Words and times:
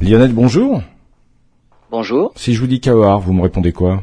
Lionel, 0.00 0.32
bonjour. 0.32 0.82
Bonjour. 1.90 2.32
Si 2.36 2.54
je 2.54 2.60
vous 2.60 2.66
dis 2.66 2.80
Kaoar, 2.80 3.20
vous 3.20 3.32
me 3.32 3.42
répondez 3.42 3.72
quoi? 3.72 4.02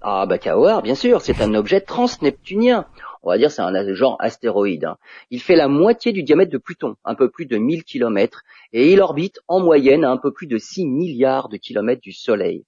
Ah 0.00 0.26
bah 0.26 0.38
Kaoar, 0.38 0.82
bien 0.82 0.96
sûr, 0.96 1.20
c'est 1.20 1.40
un 1.40 1.54
objet 1.54 1.80
transneptunien. 1.80 2.86
On 3.22 3.30
va 3.30 3.38
dire 3.38 3.52
c'est 3.52 3.62
un 3.62 3.94
genre 3.94 4.16
astéroïde. 4.18 4.84
hein. 4.84 4.96
Il 5.30 5.40
fait 5.40 5.54
la 5.54 5.68
moitié 5.68 6.12
du 6.12 6.24
diamètre 6.24 6.50
de 6.50 6.58
Pluton, 6.58 6.96
un 7.04 7.14
peu 7.14 7.30
plus 7.30 7.46
de 7.46 7.56
1000 7.56 7.84
km, 7.84 8.42
et 8.72 8.92
il 8.92 9.00
orbite 9.00 9.38
en 9.46 9.60
moyenne 9.60 10.04
à 10.04 10.10
un 10.10 10.16
peu 10.16 10.32
plus 10.32 10.48
de 10.48 10.58
6 10.58 10.86
milliards 10.86 11.48
de 11.48 11.56
kilomètres 11.58 12.02
du 12.02 12.12
Soleil. 12.12 12.64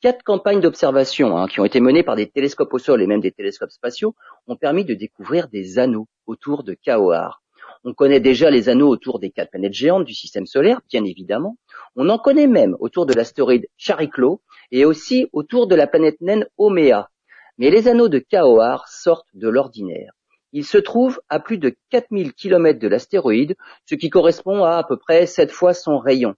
Quatre 0.00 0.22
campagnes 0.22 0.60
d'observation 0.60 1.36
hein, 1.36 1.48
qui 1.48 1.58
ont 1.58 1.64
été 1.64 1.80
menées 1.80 2.04
par 2.04 2.14
des 2.14 2.28
télescopes 2.30 2.72
au 2.72 2.78
sol 2.78 3.02
et 3.02 3.08
même 3.08 3.20
des 3.20 3.32
télescopes 3.32 3.72
spatiaux 3.72 4.14
ont 4.46 4.54
permis 4.54 4.84
de 4.84 4.94
découvrir 4.94 5.48
des 5.48 5.80
anneaux 5.80 6.06
autour 6.28 6.62
de 6.62 6.74
Kaoar. 6.74 7.42
On 7.84 7.94
connaît 7.94 8.20
déjà 8.20 8.50
les 8.50 8.68
anneaux 8.68 8.88
autour 8.88 9.18
des 9.18 9.30
quatre 9.30 9.50
planètes 9.50 9.72
géantes 9.72 10.04
du 10.04 10.14
système 10.14 10.46
solaire, 10.46 10.80
bien 10.90 11.04
évidemment. 11.04 11.56
On 11.96 12.08
en 12.08 12.18
connaît 12.18 12.46
même 12.46 12.76
autour 12.80 13.06
de 13.06 13.14
l'astéroïde 13.14 13.66
Chariklo 13.76 14.42
et 14.72 14.84
aussi 14.84 15.28
autour 15.32 15.66
de 15.66 15.74
la 15.74 15.86
planète 15.86 16.20
naine 16.20 16.46
Omea. 16.58 17.10
Mais 17.58 17.70
les 17.70 17.88
anneaux 17.88 18.08
de 18.08 18.18
Kaoar 18.18 18.88
sortent 18.88 19.28
de 19.34 19.48
l'ordinaire. 19.48 20.12
Ils 20.52 20.64
se 20.64 20.78
trouvent 20.78 21.20
à 21.28 21.40
plus 21.40 21.58
de 21.58 21.76
4000 21.90 22.32
km 22.32 22.78
de 22.78 22.88
l'astéroïde, 22.88 23.56
ce 23.84 23.94
qui 23.94 24.08
correspond 24.10 24.64
à 24.64 24.76
à 24.76 24.84
peu 24.84 24.96
près 24.96 25.26
7 25.26 25.50
fois 25.50 25.74
son 25.74 25.98
rayon. 25.98 26.34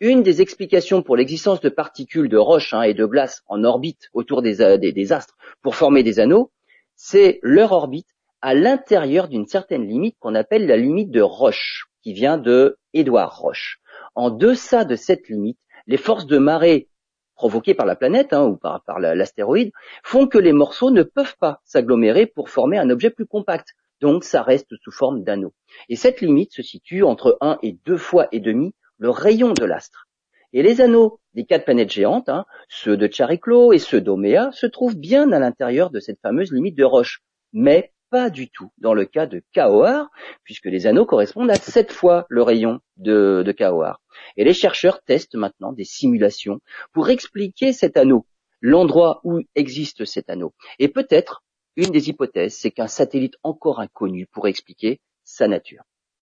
Une 0.00 0.22
des 0.22 0.42
explications 0.42 1.02
pour 1.02 1.16
l'existence 1.16 1.60
de 1.60 1.68
particules 1.68 2.28
de 2.28 2.36
roche 2.36 2.74
hein, 2.74 2.82
et 2.82 2.94
de 2.94 3.04
glace 3.04 3.42
en 3.46 3.62
orbite 3.64 4.08
autour 4.12 4.42
euh, 4.44 4.76
des 4.78 5.12
astres 5.12 5.36
pour 5.62 5.76
former 5.76 6.02
des 6.02 6.20
anneaux, 6.20 6.50
c'est 6.96 7.38
leur 7.42 7.72
orbite 7.72 8.13
à 8.44 8.52
l'intérieur 8.52 9.28
d'une 9.28 9.46
certaine 9.46 9.88
limite 9.88 10.18
qu'on 10.20 10.34
appelle 10.34 10.66
la 10.66 10.76
limite 10.76 11.10
de 11.10 11.22
Roche, 11.22 11.86
qui 12.02 12.12
vient 12.12 12.36
de 12.36 12.76
Édouard 12.92 13.38
Roche. 13.38 13.80
En 14.14 14.28
deçà 14.28 14.84
de 14.84 14.96
cette 14.96 15.30
limite, 15.30 15.58
les 15.86 15.96
forces 15.96 16.26
de 16.26 16.36
marée 16.36 16.90
provoquées 17.36 17.72
par 17.72 17.86
la 17.86 17.96
planète 17.96 18.34
hein, 18.34 18.44
ou 18.44 18.58
par, 18.58 18.84
par 18.84 19.00
la- 19.00 19.14
l'astéroïde 19.14 19.72
font 20.02 20.26
que 20.26 20.36
les 20.36 20.52
morceaux 20.52 20.90
ne 20.90 21.02
peuvent 21.02 21.38
pas 21.40 21.62
s'agglomérer 21.64 22.26
pour 22.26 22.50
former 22.50 22.76
un 22.76 22.90
objet 22.90 23.08
plus 23.08 23.24
compact. 23.24 23.68
Donc 24.02 24.24
ça 24.24 24.42
reste 24.42 24.74
sous 24.82 24.92
forme 24.92 25.24
d'anneau. 25.24 25.54
Et 25.88 25.96
cette 25.96 26.20
limite 26.20 26.52
se 26.52 26.60
situe 26.60 27.02
entre 27.02 27.38
1 27.40 27.56
et 27.62 27.78
2 27.86 27.96
fois 27.96 28.28
et 28.30 28.40
demi 28.40 28.74
le 28.98 29.08
rayon 29.08 29.54
de 29.54 29.64
l'astre. 29.64 30.06
Et 30.52 30.62
les 30.62 30.82
anneaux 30.82 31.18
des 31.32 31.46
quatre 31.46 31.64
planètes 31.64 31.90
géantes, 31.90 32.28
hein, 32.28 32.44
ceux 32.68 32.98
de 32.98 33.10
Chariklo 33.10 33.72
et 33.72 33.78
ceux 33.78 34.02
d'Omea, 34.02 34.52
se 34.52 34.66
trouvent 34.66 34.98
bien 34.98 35.32
à 35.32 35.38
l'intérieur 35.38 35.88
de 35.88 35.98
cette 35.98 36.20
fameuse 36.20 36.52
limite 36.52 36.76
de 36.76 36.84
Roche, 36.84 37.22
mais 37.54 37.93
pas 38.14 38.30
du 38.30 38.48
tout 38.48 38.70
dans 38.78 38.94
le 38.94 39.06
cas 39.06 39.26
de 39.26 39.42
Kaoar, 39.52 40.08
puisque 40.44 40.66
les 40.66 40.86
anneaux 40.86 41.04
correspondent 41.04 41.50
à 41.50 41.56
sept 41.56 41.90
fois 41.90 42.26
le 42.28 42.44
rayon 42.44 42.78
de, 42.96 43.42
de. 43.44 43.54
Et 44.36 44.44
les 44.44 44.54
chercheurs 44.54 45.02
testent 45.02 45.34
maintenant 45.34 45.72
des 45.72 45.82
simulations 45.82 46.60
pour 46.92 47.10
expliquer 47.10 47.72
cet 47.72 47.96
anneau, 47.96 48.24
l'endroit 48.60 49.20
où 49.24 49.40
existe 49.56 50.04
cet 50.04 50.30
anneau. 50.30 50.54
Et 50.78 50.86
peut-être, 50.86 51.42
une 51.74 51.90
des 51.90 52.08
hypothèses, 52.08 52.56
c'est 52.56 52.70
qu'un 52.70 52.86
satellite 52.86 53.34
encore 53.42 53.80
inconnu 53.80 54.28
pourrait 54.28 54.50
expliquer 54.50 55.00
sa 55.24 55.48
nature. 55.48 55.82